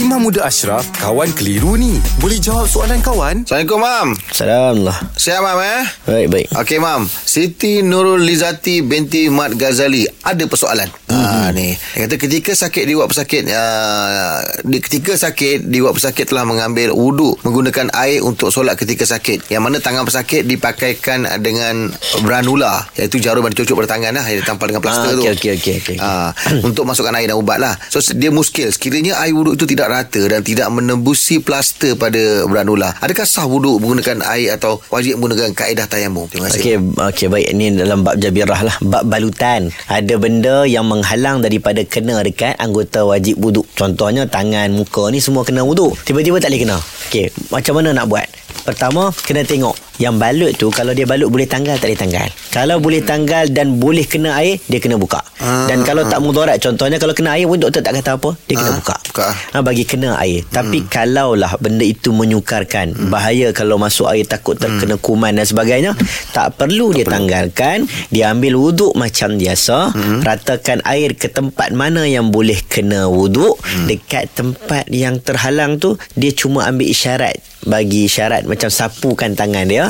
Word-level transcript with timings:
Imam 0.00 0.24
Muda 0.24 0.48
Ashraf, 0.48 0.88
kawan 0.96 1.28
keliru 1.36 1.76
ni. 1.76 2.00
Boleh 2.24 2.40
jawab 2.40 2.64
soalan 2.64 3.04
kawan? 3.04 3.44
Assalamualaikum, 3.44 3.84
Mam. 3.84 4.08
Assalamualaikum. 4.32 5.12
Siap, 5.12 5.40
Mam, 5.44 5.58
eh? 5.60 5.82
Baik, 6.08 6.26
baik. 6.32 6.46
Okey, 6.56 6.78
Mam. 6.80 7.04
Siti 7.04 7.84
Nurul 7.84 8.24
Lizati 8.24 8.80
binti 8.80 9.28
Mat 9.28 9.52
Ghazali 9.60 10.08
ada 10.24 10.40
persoalan. 10.48 10.88
Ah 11.30 11.54
ni. 11.54 11.78
Dia 11.94 12.04
kata 12.04 12.18
ketika 12.18 12.52
sakit 12.52 12.82
diwak 12.84 13.06
pesakit 13.06 13.46
uh, 13.46 14.36
di 14.62 14.82
ketika 14.82 15.14
sakit 15.14 15.62
diwak 15.64 15.94
pesakit 15.94 16.26
telah 16.26 16.42
mengambil 16.42 16.90
wuduk 16.90 17.38
menggunakan 17.40 17.86
air 17.94 18.18
untuk 18.20 18.50
solat 18.50 18.74
ketika 18.74 19.06
sakit. 19.06 19.46
Yang 19.46 19.62
mana 19.62 19.76
tangan 19.78 20.02
pesakit 20.02 20.42
dipakaikan 20.42 21.22
dengan 21.38 21.86
branula 22.20 22.82
iaitu 22.94 23.16
jarum 23.16 23.46
yang 23.46 23.54
dicucuk 23.54 23.78
pada 23.78 23.94
tangan 23.94 24.10
lah 24.12 24.26
yang 24.26 24.42
ditampal 24.42 24.66
dengan 24.66 24.82
plaster 24.82 25.06
Ah, 25.06 25.14
tu. 25.14 25.22
okey, 25.22 25.32
okey, 25.32 25.52
okey, 25.54 25.74
okey. 25.78 25.96
Ah, 26.02 26.34
untuk 26.60 26.82
masukkan 26.82 27.14
air 27.14 27.30
dan 27.30 27.38
ubat 27.38 27.62
lah. 27.62 27.78
So 27.86 28.02
dia 28.02 28.34
muskil. 28.34 28.74
Sekiranya 28.74 29.22
air 29.22 29.30
wuduk 29.30 29.54
itu 29.54 29.70
tidak 29.70 29.86
rata 29.86 30.18
dan 30.26 30.42
tidak 30.42 30.66
menembusi 30.66 31.38
plaster 31.38 31.94
pada 31.94 32.42
branula. 32.50 32.90
Adakah 32.98 33.22
sah 33.22 33.46
wuduk 33.46 33.78
menggunakan 33.78 34.26
air 34.34 34.58
atau 34.58 34.82
wajib 34.90 35.14
menggunakan 35.16 35.54
kaedah 35.54 35.86
tayamum? 35.86 36.26
Terima 36.26 36.50
kasih. 36.50 36.58
Okey, 36.58 36.76
okey 37.14 37.26
baik. 37.28 37.46
Ini 37.54 37.78
dalam 37.78 38.02
bab 38.02 38.18
jabirah 38.18 38.60
lah. 38.60 38.74
Bab 38.82 39.06
balutan. 39.06 39.70
Ada 39.86 40.18
benda 40.18 40.66
yang 40.66 40.90
menghalang 40.90 41.18
daripada 41.44 41.84
kena 41.84 42.24
dekat 42.24 42.56
anggota 42.56 43.04
wajib 43.04 43.36
wuduk. 43.36 43.68
Contohnya 43.76 44.24
tangan, 44.24 44.72
muka 44.72 45.12
ni 45.12 45.20
semua 45.20 45.44
kena 45.44 45.60
wuduk. 45.62 45.94
Tiba-tiba 46.02 46.40
tak 46.40 46.50
boleh 46.50 46.60
kena. 46.64 46.78
Okey, 46.80 47.28
macam 47.52 47.72
mana 47.76 47.92
nak 47.92 48.08
buat? 48.08 48.26
Pertama, 48.60 49.10
kena 49.20 49.42
tengok. 49.42 49.76
Yang 49.96 50.14
balut 50.16 50.52
tu, 50.56 50.66
kalau 50.72 50.90
dia 50.90 51.04
balut 51.04 51.28
boleh 51.28 51.44
tanggal, 51.44 51.76
tak 51.76 51.92
boleh 51.92 52.00
tanggal. 52.00 52.28
Kalau 52.48 52.76
boleh 52.78 53.04
tanggal 53.04 53.44
dan 53.46 53.76
boleh 53.76 54.02
kena 54.02 54.32
air, 54.34 54.56
dia 54.64 54.80
kena 54.80 54.96
buka. 54.96 55.20
Dan 55.40 55.82
kalau 55.82 56.04
tak 56.04 56.18
mudarat, 56.18 56.56
contohnya 56.56 56.96
kalau 56.96 57.12
kena 57.12 57.36
air 57.36 57.44
pun 57.44 57.56
doktor 57.56 57.80
tak 57.80 58.00
kata 58.00 58.16
apa, 58.16 58.32
dia 58.44 58.56
kena 58.56 58.72
Ah, 58.72 58.76
buka. 58.76 58.96
buka. 59.02 59.26
Ha, 59.28 59.56
bagi 59.60 59.84
kena 59.84 60.16
air. 60.16 60.40
Tapi 60.46 60.84
kalaulah 60.86 61.52
benda 61.58 61.84
itu 61.84 62.10
menyukarkan, 62.10 63.12
bahaya 63.12 63.52
kalau 63.52 63.76
masuk 63.76 64.08
air 64.08 64.24
takut 64.24 64.56
terkena 64.56 64.96
kuman 64.96 65.36
dan 65.36 65.44
sebagainya, 65.44 65.92
tak 66.30 66.56
perlu 66.56 66.92
dia 66.92 67.04
tanggalkan, 67.04 67.84
dia 68.08 68.32
ambil 68.32 68.56
wuduk 68.56 68.92
macam 68.94 69.36
biasa, 69.36 69.92
ratakan 70.22 70.80
air 70.82 71.12
ke 71.12 71.28
tempat 71.28 71.70
mana 71.70 72.04
yang 72.04 72.28
boleh 72.28 72.56
kena 72.62 73.04
wuduk, 73.04 73.60
dekat 73.84 74.32
tempat 74.32 74.88
yang 74.88 75.20
terhalang 75.20 75.76
tu 75.76 76.00
dia 76.14 76.32
cuma 76.32 76.64
ambil 76.64 76.88
isyarat 76.88 77.36
bagi 77.62 78.04
isyarat 78.04 78.44
macam 78.44 78.68
sapukan 78.68 79.32
tangan 79.32 79.64
dia. 79.64 79.84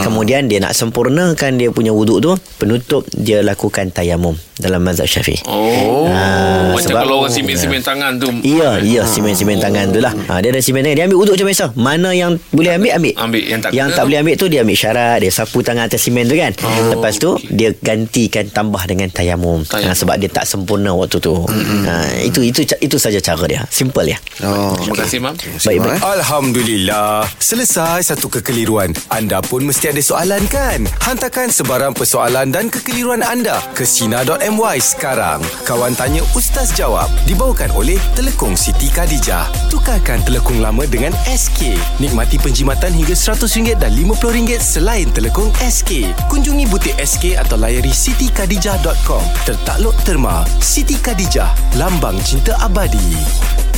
Kemudian 0.00 0.46
dia 0.46 0.58
nak 0.58 0.72
sempurnakan 0.72 1.50
dia 1.54 1.68
punya 1.68 1.90
wuduk 1.90 2.18
tu, 2.18 2.30
penutup 2.56 3.04
dia 3.10 3.40
lakukan 3.40 3.88
tayamum 3.88 4.32
dalam 4.56 4.80
mazhab 4.80 5.04
Syafi'i. 5.04 5.40
Oh. 5.44 6.04
Ah, 6.06 6.72
Macam 6.72 6.84
sebab- 6.86 7.02
kalau 7.02 7.16
orang 7.20 7.32
simen-simen 7.32 7.80
tangan 7.80 8.16
tu. 8.16 8.28
Iya, 8.42 8.80
iya 8.80 9.02
simen-simen 9.04 9.56
tangan 9.56 9.88
tu 9.88 9.98
lah. 9.98 10.12
Ha, 10.28 10.40
dia 10.40 10.48
ada 10.48 10.60
simen 10.60 10.80
tangan. 10.80 10.96
Dia 10.96 11.04
ambil 11.06 11.18
uduk 11.18 11.34
macam 11.34 11.48
biasa. 11.48 11.66
Mana 11.74 12.10
yang 12.10 12.36
boleh 12.50 12.72
ambil, 12.74 12.92
ambil. 12.94 13.12
Ambil. 13.16 13.42
Yang 13.42 13.60
tak 13.60 13.70
yang 13.72 13.88
tak 13.90 14.02
boleh 14.04 14.18
ambil 14.18 14.34
tu, 14.36 14.46
dia 14.46 14.60
ambil 14.60 14.76
syarat. 14.76 15.16
Dia 15.18 15.30
sapu 15.30 15.58
tangan 15.60 15.84
atas 15.86 16.00
simen 16.00 16.24
tu 16.24 16.36
kan. 16.36 16.52
Oh, 16.58 16.92
Lepas 16.92 17.16
tu, 17.16 17.30
okey. 17.34 17.48
dia 17.50 17.70
gantikan 17.74 18.44
tambah 18.46 18.84
dengan 18.84 19.08
tayamum. 19.08 19.64
Tayamum. 19.64 19.88
Ha, 19.88 19.96
sebab 19.96 20.16
dia 20.16 20.28
tak 20.28 20.44
sempurna 20.44 20.92
waktu 20.92 21.16
tu. 21.18 21.32
Ha, 21.48 21.92
itu 22.22 22.40
itu 22.42 22.60
itu 22.74 22.96
saja 22.96 23.16
cara 23.18 23.44
dia. 23.46 23.60
Simple 23.66 24.08
ya. 24.08 24.18
Oh, 24.42 24.72
Terima 24.74 24.92
okey. 24.92 25.00
kasih, 25.00 25.18
Mam. 25.20 25.34
Baik, 25.58 25.78
baik. 25.78 26.00
Alhamdulillah. 26.02 27.09
Selesai 27.40 28.06
satu 28.06 28.30
kekeliruan. 28.30 28.94
Anda 29.10 29.42
pun 29.42 29.66
mesti 29.66 29.90
ada 29.90 30.02
soalan 30.02 30.44
kan? 30.46 30.86
Hantarkan 31.02 31.50
sebarang 31.50 31.96
persoalan 31.96 32.54
dan 32.54 32.70
kekeliruan 32.70 33.24
anda 33.26 33.58
ke 33.74 33.82
Sina.my 33.82 34.78
sekarang. 34.78 35.42
Kawan 35.66 35.98
Tanya 35.98 36.22
Ustaz 36.38 36.70
Jawab 36.76 37.10
dibawakan 37.26 37.74
oleh 37.74 37.98
Telekong 38.14 38.54
Siti 38.54 38.86
Khadijah. 38.92 39.48
Tukarkan 39.72 40.22
telekong 40.22 40.62
lama 40.62 40.86
dengan 40.86 41.10
SK. 41.26 41.74
Nikmati 41.98 42.38
penjimatan 42.38 42.94
hingga 42.94 43.14
RM100 43.16 43.78
dan 43.80 43.92
RM50 43.94 44.60
selain 44.60 45.08
telekong 45.10 45.50
SK. 45.58 46.14
Kunjungi 46.30 46.68
butik 46.70 46.94
SK 47.00 47.38
atau 47.40 47.58
layari 47.58 47.90
sitikadijah.com. 47.90 49.24
Tertakluk 49.48 49.96
terma. 50.06 50.46
Siti 50.62 50.94
Khadijah, 50.98 51.50
lambang 51.78 52.18
cinta 52.22 52.54
abadi. 52.62 53.69